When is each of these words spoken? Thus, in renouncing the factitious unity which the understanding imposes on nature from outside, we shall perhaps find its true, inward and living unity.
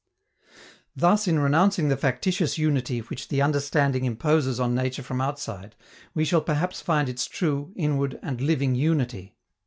Thus, 0.95 1.27
in 1.27 1.37
renouncing 1.37 1.89
the 1.89 1.95
factitious 1.95 2.57
unity 2.57 3.01
which 3.01 3.27
the 3.27 3.43
understanding 3.43 4.03
imposes 4.03 4.59
on 4.59 4.73
nature 4.73 5.03
from 5.03 5.21
outside, 5.21 5.75
we 6.15 6.25
shall 6.25 6.41
perhaps 6.41 6.81
find 6.81 7.07
its 7.07 7.27
true, 7.27 7.71
inward 7.75 8.17
and 8.23 8.41
living 8.41 8.73
unity. 8.73 9.37